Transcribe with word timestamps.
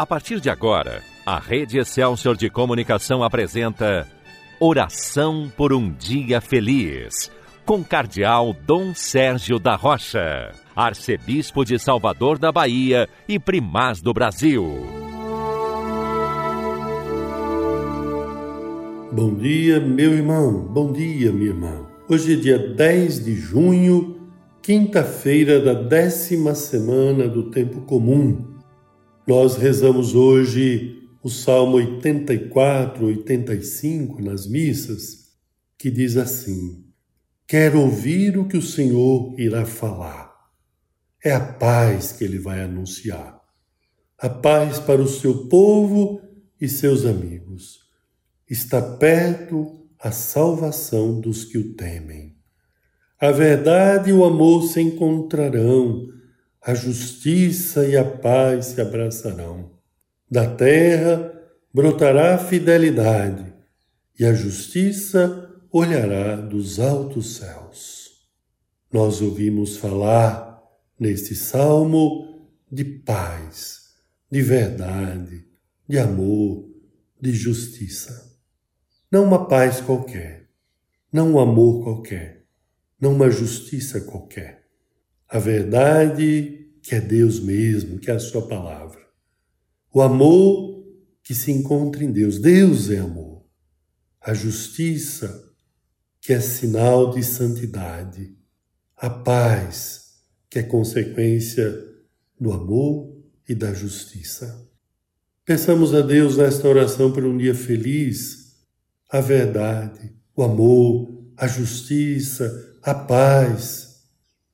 A 0.00 0.06
partir 0.06 0.40
de 0.40 0.48
agora, 0.48 1.02
a 1.26 1.38
Rede 1.38 1.78
Excelsior 1.78 2.34
de 2.34 2.48
Comunicação 2.48 3.22
apresenta 3.22 4.08
Oração 4.58 5.52
por 5.54 5.74
um 5.74 5.92
Dia 5.92 6.40
Feliz, 6.40 7.30
com 7.66 7.84
Cardeal 7.84 8.56
Dom 8.66 8.94
Sérgio 8.94 9.58
da 9.58 9.76
Rocha, 9.76 10.52
Arcebispo 10.74 11.66
de 11.66 11.78
Salvador 11.78 12.38
da 12.38 12.50
Bahia 12.50 13.10
e 13.28 13.38
Primaz 13.38 14.00
do 14.00 14.14
Brasil. 14.14 14.64
Bom 19.12 19.34
dia, 19.34 19.80
meu 19.80 20.14
irmão, 20.14 20.62
bom 20.62 20.94
dia, 20.94 21.30
minha 21.30 21.50
irmã. 21.50 21.86
Hoje 22.08 22.32
é 22.32 22.36
dia 22.36 22.58
10 22.58 23.26
de 23.26 23.34
junho, 23.34 24.18
quinta-feira 24.62 25.60
da 25.60 25.74
décima 25.74 26.54
semana 26.54 27.28
do 27.28 27.50
Tempo 27.50 27.82
Comum. 27.82 28.59
Nós 29.30 29.54
rezamos 29.54 30.12
hoje 30.12 31.08
o 31.22 31.30
Salmo 31.30 31.76
84, 31.76 33.06
85 33.06 34.20
nas 34.20 34.44
missas, 34.44 35.28
que 35.78 35.88
diz 35.88 36.16
assim: 36.16 36.84
Quero 37.46 37.80
ouvir 37.80 38.36
o 38.36 38.48
que 38.48 38.56
o 38.56 38.62
Senhor 38.62 39.32
irá 39.38 39.64
falar. 39.64 40.34
É 41.24 41.30
a 41.30 41.38
paz 41.38 42.10
que 42.10 42.24
ele 42.24 42.40
vai 42.40 42.60
anunciar. 42.60 43.40
A 44.18 44.28
paz 44.28 44.80
para 44.80 45.00
o 45.00 45.06
seu 45.06 45.46
povo 45.46 46.20
e 46.60 46.68
seus 46.68 47.06
amigos. 47.06 47.78
Está 48.50 48.82
perto 48.82 49.86
a 50.00 50.10
salvação 50.10 51.20
dos 51.20 51.44
que 51.44 51.56
o 51.56 51.74
temem. 51.74 52.34
A 53.20 53.30
verdade 53.30 54.10
e 54.10 54.12
o 54.12 54.24
amor 54.24 54.64
se 54.64 54.80
encontrarão 54.80 56.18
a 56.62 56.74
justiça 56.74 57.86
e 57.86 57.96
a 57.96 58.04
paz 58.04 58.66
se 58.66 58.80
abraçarão. 58.80 59.70
Da 60.30 60.54
terra 60.54 61.32
brotará 61.72 62.34
a 62.34 62.38
fidelidade, 62.38 63.52
e 64.18 64.24
a 64.24 64.34
justiça 64.34 65.50
olhará 65.72 66.36
dos 66.36 66.78
altos 66.78 67.36
céus. 67.36 68.10
Nós 68.92 69.22
ouvimos 69.22 69.78
falar 69.78 70.62
neste 70.98 71.34
salmo 71.34 72.50
de 72.70 72.84
paz, 72.84 73.94
de 74.30 74.42
verdade, 74.42 75.46
de 75.88 75.98
amor, 75.98 76.68
de 77.18 77.32
justiça. 77.32 78.38
Não 79.10 79.24
uma 79.24 79.48
paz 79.48 79.80
qualquer, 79.80 80.50
não 81.10 81.32
um 81.32 81.38
amor 81.38 81.82
qualquer, 81.82 82.44
não 83.00 83.14
uma 83.14 83.30
justiça 83.30 84.02
qualquer 84.02 84.59
a 85.30 85.38
verdade 85.38 86.66
que 86.82 86.94
é 86.96 87.00
Deus 87.00 87.38
mesmo, 87.38 88.00
que 88.00 88.10
é 88.10 88.14
a 88.14 88.18
Sua 88.18 88.48
palavra. 88.48 88.98
O 89.92 90.02
amor 90.02 90.84
que 91.22 91.34
se 91.34 91.52
encontra 91.52 92.02
em 92.02 92.10
Deus. 92.10 92.40
Deus 92.40 92.90
é 92.90 92.98
amor. 92.98 93.44
A 94.20 94.34
justiça 94.34 95.48
que 96.20 96.32
é 96.32 96.40
sinal 96.40 97.12
de 97.12 97.22
santidade. 97.22 98.36
A 98.96 99.08
paz 99.08 100.24
que 100.50 100.58
é 100.58 100.62
consequência 100.64 101.72
do 102.38 102.52
amor 102.52 103.16
e 103.48 103.54
da 103.54 103.72
justiça. 103.72 104.68
Pensamos 105.44 105.94
a 105.94 106.00
Deus 106.00 106.36
nesta 106.36 106.66
oração 106.66 107.12
por 107.12 107.24
um 107.24 107.38
dia 107.38 107.54
feliz, 107.54 108.56
a 109.08 109.20
verdade, 109.20 110.12
o 110.34 110.42
amor, 110.42 111.24
a 111.36 111.46
justiça, 111.46 112.78
a 112.82 112.94
paz 112.94 113.89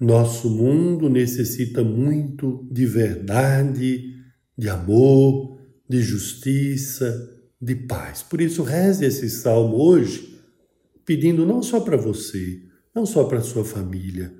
nosso 0.00 0.50
mundo 0.50 1.08
necessita 1.08 1.82
muito 1.84 2.66
de 2.70 2.84
verdade, 2.84 4.14
de 4.56 4.68
amor, 4.68 5.60
de 5.88 6.02
justiça, 6.02 7.30
de 7.60 7.74
paz. 7.74 8.22
Por 8.22 8.40
isso, 8.40 8.62
reze 8.62 9.04
esse 9.04 9.30
salmo 9.30 9.76
hoje, 9.76 10.40
pedindo 11.04 11.46
não 11.46 11.62
só 11.62 11.80
para 11.80 11.96
você, 11.96 12.62
não 12.94 13.06
só 13.06 13.24
para 13.24 13.40
sua 13.40 13.64
família, 13.64 14.32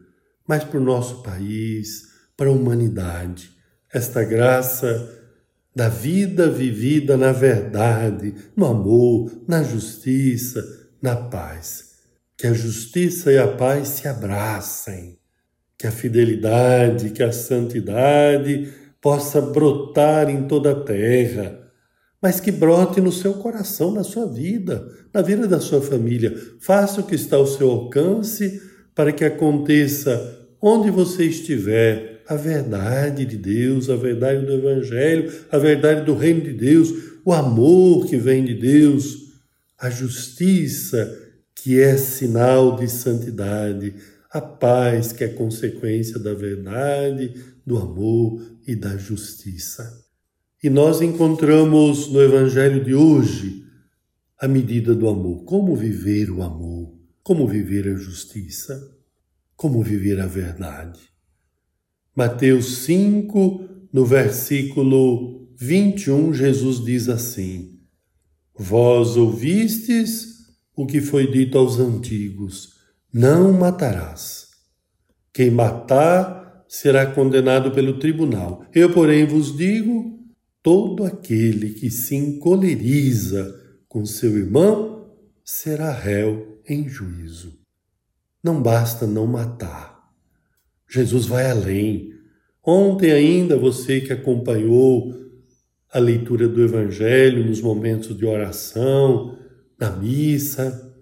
mas 0.46 0.64
para 0.64 0.78
o 0.78 0.84
nosso 0.84 1.22
país, 1.22 2.08
para 2.36 2.48
a 2.48 2.52
humanidade, 2.52 3.50
esta 3.92 4.24
graça 4.24 5.22
da 5.74 5.88
vida 5.88 6.50
vivida 6.50 7.16
na 7.16 7.32
verdade, 7.32 8.34
no 8.56 8.66
amor, 8.66 9.30
na 9.46 9.62
justiça, 9.62 10.62
na 11.00 11.16
paz. 11.16 11.94
Que 12.36 12.48
a 12.48 12.52
justiça 12.52 13.32
e 13.32 13.38
a 13.38 13.48
paz 13.48 13.88
se 13.88 14.08
abracem 14.08 15.18
que 15.84 15.88
a 15.88 15.92
fidelidade, 15.92 17.10
que 17.10 17.22
a 17.22 17.30
santidade 17.30 18.70
possa 19.02 19.38
brotar 19.38 20.30
em 20.30 20.48
toda 20.48 20.70
a 20.70 20.80
terra, 20.80 21.60
mas 22.22 22.40
que 22.40 22.50
brote 22.50 23.02
no 23.02 23.12
seu 23.12 23.34
coração, 23.34 23.92
na 23.92 24.02
sua 24.02 24.26
vida, 24.26 24.88
na 25.12 25.20
vida 25.20 25.46
da 25.46 25.60
sua 25.60 25.82
família. 25.82 26.34
Faça 26.58 27.02
o 27.02 27.06
que 27.06 27.14
está 27.14 27.36
ao 27.36 27.46
seu 27.46 27.70
alcance 27.70 28.62
para 28.94 29.12
que 29.12 29.26
aconteça 29.26 30.48
onde 30.58 30.90
você 30.90 31.24
estiver 31.24 32.22
a 32.26 32.34
verdade 32.34 33.26
de 33.26 33.36
Deus, 33.36 33.90
a 33.90 33.96
verdade 33.96 34.46
do 34.46 34.54
Evangelho, 34.54 35.30
a 35.52 35.58
verdade 35.58 36.06
do 36.06 36.14
Reino 36.14 36.40
de 36.40 36.54
Deus, 36.54 36.94
o 37.26 37.30
amor 37.30 38.06
que 38.06 38.16
vem 38.16 38.42
de 38.42 38.54
Deus, 38.54 39.18
a 39.78 39.90
justiça 39.90 41.14
que 41.54 41.78
é 41.78 41.98
sinal 41.98 42.74
de 42.74 42.88
santidade 42.88 44.13
a 44.34 44.40
paz 44.40 45.12
que 45.12 45.22
é 45.22 45.28
consequência 45.28 46.18
da 46.18 46.34
verdade, 46.34 47.32
do 47.64 47.78
amor 47.78 48.42
e 48.66 48.74
da 48.74 48.96
justiça. 48.96 50.04
E 50.60 50.68
nós 50.68 51.00
encontramos 51.00 52.10
no 52.10 52.20
Evangelho 52.20 52.82
de 52.82 52.92
hoje 52.92 53.64
a 54.36 54.48
medida 54.48 54.92
do 54.92 55.08
amor. 55.08 55.44
Como 55.44 55.76
viver 55.76 56.32
o 56.32 56.42
amor? 56.42 56.98
Como 57.22 57.46
viver 57.46 57.86
a 57.86 57.94
justiça? 57.94 58.92
Como 59.54 59.80
viver 59.84 60.20
a 60.20 60.26
verdade? 60.26 60.98
Mateus 62.12 62.78
5, 62.78 63.68
no 63.92 64.04
versículo 64.04 65.48
21, 65.56 66.34
Jesus 66.34 66.84
diz 66.84 67.08
assim: 67.08 67.78
Vós 68.58 69.16
ouvistes 69.16 70.26
o 70.74 70.86
que 70.86 71.00
foi 71.00 71.30
dito 71.30 71.56
aos 71.56 71.78
antigos 71.78 72.73
não 73.14 73.52
matarás. 73.52 74.48
Quem 75.32 75.48
matar 75.48 76.64
será 76.66 77.06
condenado 77.06 77.70
pelo 77.70 78.00
tribunal. 78.00 78.66
Eu, 78.74 78.92
porém, 78.92 79.24
vos 79.24 79.56
digo: 79.56 80.18
todo 80.60 81.04
aquele 81.04 81.70
que 81.70 81.90
se 81.90 82.16
encoleriza 82.16 83.54
com 83.86 84.04
seu 84.04 84.36
irmão 84.36 85.14
será 85.44 85.92
réu 85.92 86.60
em 86.68 86.88
juízo. 86.88 87.56
Não 88.42 88.60
basta 88.60 89.06
não 89.06 89.28
matar. 89.28 89.94
Jesus 90.90 91.26
vai 91.26 91.48
além. 91.48 92.12
Ontem 92.66 93.12
ainda 93.12 93.56
você 93.56 94.00
que 94.00 94.12
acompanhou 94.12 95.14
a 95.92 96.00
leitura 96.00 96.48
do 96.48 96.60
Evangelho 96.60 97.46
nos 97.46 97.60
momentos 97.60 98.16
de 98.16 98.26
oração, 98.26 99.38
na 99.78 99.90
missa, 99.90 100.93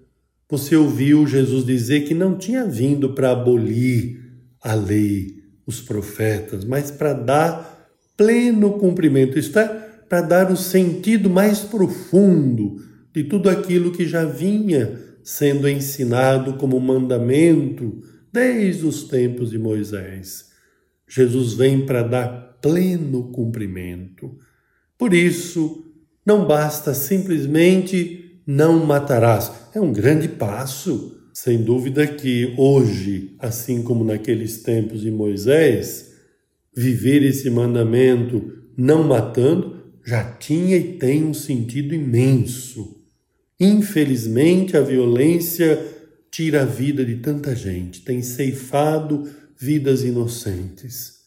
você 0.53 0.77
ouviu 0.77 1.27
Jesus 1.27 1.65
dizer 1.65 2.03
que 2.03 2.13
não 2.13 2.37
tinha 2.37 2.67
vindo 2.67 3.15
para 3.15 3.31
abolir 3.31 4.21
a 4.61 4.75
lei, 4.75 5.45
os 5.67 5.81
profetas, 5.81 6.63
mas 6.63 6.91
para 6.91 7.15
dar 7.15 7.89
pleno 8.19 8.75
cumprimento, 8.75 9.39
isto 9.39 9.59
é, 9.59 9.67
para 10.07 10.21
dar 10.21 10.53
o 10.53 10.57
sentido 10.57 11.31
mais 11.31 11.61
profundo 11.61 12.77
de 13.15 13.25
tudo 13.25 13.49
aquilo 13.49 13.93
que 13.93 14.07
já 14.07 14.27
vinha 14.27 15.01
sendo 15.25 15.67
ensinado 15.67 16.59
como 16.59 16.79
mandamento 16.79 18.03
desde 18.31 18.85
os 18.85 19.05
tempos 19.05 19.53
de 19.53 19.59
Moisés. 19.59 20.51
Jesus 21.09 21.55
vem 21.55 21.87
para 21.87 22.03
dar 22.03 22.59
pleno 22.61 23.33
cumprimento. 23.33 24.37
Por 24.99 25.15
isso, 25.15 25.83
não 26.27 26.47
basta 26.47 26.93
simplesmente 26.93 28.22
não 28.47 28.85
matarás. 28.85 29.51
É 29.75 29.81
um 29.81 29.93
grande 29.93 30.29
passo. 30.29 31.19
Sem 31.33 31.63
dúvida 31.63 32.07
que 32.07 32.55
hoje, 32.59 33.35
assim 33.39 33.83
como 33.83 34.05
naqueles 34.05 34.63
tempos 34.63 35.01
de 35.01 35.11
Moisés, 35.11 36.13
viver 36.77 37.23
esse 37.23 37.49
mandamento 37.49 38.63
não 38.77 39.03
matando 39.03 39.83
já 40.05 40.25
tinha 40.25 40.77
e 40.77 40.99
tem 40.99 41.25
um 41.25 41.33
sentido 41.33 41.95
imenso. 41.95 43.03
Infelizmente, 43.59 44.77
a 44.77 44.81
violência 44.81 45.81
tira 46.31 46.63
a 46.63 46.67
vida 46.67 47.05
de 47.05 47.17
tanta 47.17 47.55
gente, 47.55 48.03
tem 48.03 48.23
ceifado 48.23 49.29
vidas 49.57 50.03
inocentes. 50.03 51.21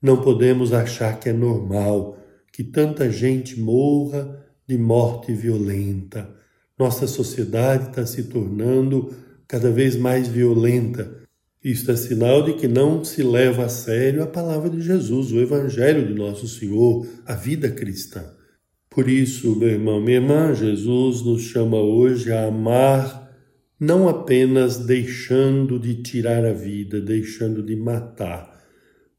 Não 0.00 0.20
podemos 0.20 0.72
achar 0.72 1.18
que 1.18 1.28
é 1.28 1.32
normal 1.32 2.18
que 2.52 2.62
tanta 2.62 3.10
gente 3.10 3.58
morra 3.58 4.41
de 4.68 4.78
morte 4.78 5.32
violenta. 5.32 6.28
Nossa 6.78 7.06
sociedade 7.06 7.88
está 7.88 8.06
se 8.06 8.24
tornando 8.24 9.12
cada 9.46 9.70
vez 9.70 9.96
mais 9.96 10.28
violenta 10.28 11.22
Isto 11.62 11.92
é 11.92 11.96
sinal 11.96 12.42
de 12.42 12.54
que 12.54 12.66
não 12.66 13.04
se 13.04 13.22
leva 13.22 13.66
a 13.66 13.68
sério 13.68 14.22
a 14.22 14.26
palavra 14.26 14.68
de 14.68 14.80
Jesus, 14.80 15.30
o 15.30 15.38
Evangelho 15.38 16.04
de 16.08 16.12
Nosso 16.12 16.48
Senhor, 16.48 17.06
a 17.24 17.36
vida 17.36 17.70
cristã. 17.70 18.24
Por 18.90 19.08
isso, 19.08 19.54
meu 19.54 19.68
irmão, 19.68 20.00
minha 20.00 20.16
irmã, 20.16 20.52
Jesus 20.52 21.22
nos 21.22 21.42
chama 21.42 21.76
hoje 21.76 22.32
a 22.32 22.46
amar, 22.46 23.30
não 23.78 24.08
apenas 24.08 24.76
deixando 24.78 25.78
de 25.78 26.02
tirar 26.02 26.44
a 26.44 26.52
vida, 26.52 27.00
deixando 27.00 27.62
de 27.62 27.76
matar, 27.76 28.60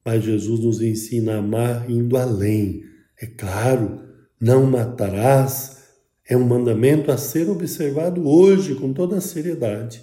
mas 0.06 0.26
Jesus 0.26 0.60
nos 0.60 0.82
ensina 0.82 1.36
a 1.36 1.38
amar 1.38 1.90
indo 1.90 2.18
além. 2.18 2.84
É 3.22 3.26
claro, 3.26 4.02
não 4.44 4.66
matarás 4.66 5.78
é 6.28 6.36
um 6.36 6.46
mandamento 6.46 7.12
a 7.12 7.18
ser 7.18 7.50
observado 7.50 8.28
hoje 8.28 8.76
com 8.76 8.92
toda 8.92 9.18
a 9.18 9.22
seriedade. 9.22 10.02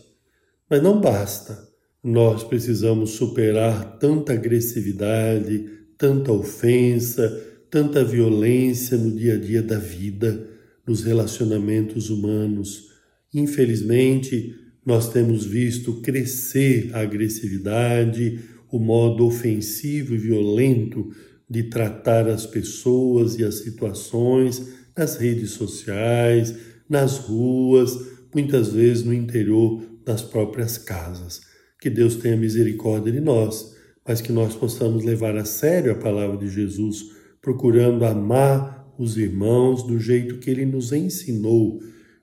Mas 0.68 0.82
não 0.82 1.00
basta 1.00 1.70
nós 2.02 2.42
precisamos 2.42 3.10
superar 3.10 3.98
tanta 3.98 4.32
agressividade, 4.32 5.66
tanta 5.98 6.32
ofensa, 6.32 7.28
tanta 7.70 8.02
violência 8.02 8.96
no 8.96 9.14
dia 9.14 9.34
a 9.34 9.36
dia 9.36 9.62
da 9.62 9.78
vida, 9.78 10.48
nos 10.86 11.02
relacionamentos 11.04 12.08
humanos. 12.08 12.88
Infelizmente, 13.34 14.54
nós 14.84 15.12
temos 15.12 15.44
visto 15.44 16.00
crescer 16.00 16.88
a 16.94 17.00
agressividade, 17.00 18.40
o 18.72 18.78
modo 18.78 19.26
ofensivo 19.26 20.14
e 20.14 20.18
violento 20.18 21.10
de 21.50 21.64
tratar 21.64 22.28
as 22.28 22.46
pessoas 22.46 23.36
e 23.36 23.44
as 23.44 23.56
situações 23.56 24.72
nas 24.96 25.16
redes 25.16 25.50
sociais, 25.50 26.54
nas 26.88 27.18
ruas, 27.18 27.98
muitas 28.32 28.72
vezes 28.72 29.02
no 29.02 29.12
interior 29.12 29.82
das 30.04 30.22
próprias 30.22 30.78
casas. 30.78 31.40
Que 31.80 31.90
Deus 31.90 32.14
tenha 32.14 32.36
misericórdia 32.36 33.12
de 33.12 33.20
nós, 33.20 33.74
mas 34.06 34.20
que 34.20 34.30
nós 34.30 34.54
possamos 34.54 35.04
levar 35.04 35.36
a 35.36 35.44
sério 35.44 35.90
a 35.90 35.96
palavra 35.96 36.36
de 36.36 36.48
Jesus, 36.48 37.02
procurando 37.42 38.04
amar 38.04 38.94
os 38.96 39.16
irmãos 39.16 39.82
do 39.82 39.98
jeito 39.98 40.38
que 40.38 40.50
ele 40.50 40.66
nos 40.66 40.92
ensinou. 40.92 41.80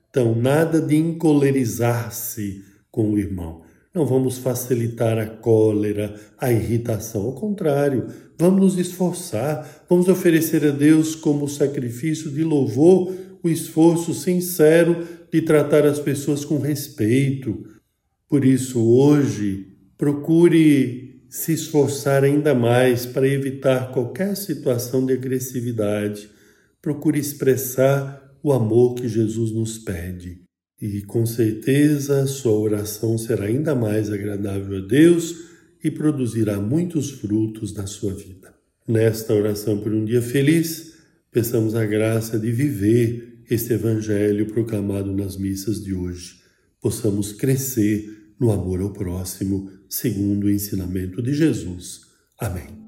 Então, 0.08 0.34
nada 0.34 0.80
de 0.80 0.96
encolerizar-se 0.96 2.64
com 2.90 3.12
o 3.12 3.18
irmão. 3.18 3.67
Não 3.94 4.04
vamos 4.06 4.38
facilitar 4.38 5.18
a 5.18 5.26
cólera, 5.26 6.14
a 6.38 6.52
irritação. 6.52 7.22
Ao 7.22 7.32
contrário, 7.32 8.06
vamos 8.38 8.60
nos 8.60 8.78
esforçar, 8.78 9.84
vamos 9.88 10.08
oferecer 10.08 10.64
a 10.66 10.70
Deus 10.70 11.14
como 11.14 11.48
sacrifício 11.48 12.30
de 12.30 12.44
louvor 12.44 13.12
o 13.42 13.48
esforço 13.48 14.12
sincero 14.12 15.06
de 15.30 15.42
tratar 15.42 15.86
as 15.86 15.98
pessoas 15.98 16.44
com 16.44 16.58
respeito, 16.58 17.64
por 18.28 18.44
isso, 18.44 18.84
hoje, 18.84 19.68
procure 19.96 21.22
se 21.30 21.54
esforçar 21.54 22.24
ainda 22.24 22.54
mais 22.54 23.06
para 23.06 23.26
evitar 23.26 23.90
qualquer 23.90 24.36
situação 24.36 25.04
de 25.04 25.14
agressividade. 25.14 26.28
Procure 26.82 27.18
expressar 27.18 28.36
o 28.42 28.52
amor 28.52 28.94
que 28.96 29.08
Jesus 29.08 29.50
nos 29.50 29.78
pede. 29.78 30.47
E 30.80 31.02
com 31.02 31.26
certeza 31.26 32.26
sua 32.26 32.52
oração 32.52 33.18
será 33.18 33.46
ainda 33.46 33.74
mais 33.74 34.10
agradável 34.10 34.78
a 34.78 34.86
Deus 34.86 35.34
e 35.82 35.90
produzirá 35.90 36.60
muitos 36.60 37.10
frutos 37.10 37.74
na 37.74 37.86
sua 37.86 38.14
vida. 38.14 38.54
Nesta 38.86 39.34
oração 39.34 39.78
por 39.78 39.92
um 39.92 40.04
dia 40.04 40.22
feliz, 40.22 40.94
peçamos 41.30 41.74
a 41.74 41.84
graça 41.84 42.38
de 42.38 42.50
viver 42.50 43.42
este 43.50 43.72
Evangelho 43.72 44.46
proclamado 44.46 45.12
nas 45.14 45.36
missas 45.36 45.82
de 45.82 45.94
hoje. 45.94 46.36
Possamos 46.80 47.32
crescer 47.32 48.32
no 48.38 48.52
amor 48.52 48.80
ao 48.80 48.92
próximo, 48.92 49.70
segundo 49.88 50.44
o 50.44 50.50
ensinamento 50.50 51.20
de 51.20 51.34
Jesus. 51.34 52.02
Amém. 52.38 52.87